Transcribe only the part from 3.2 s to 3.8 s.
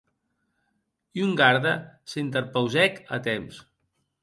temps.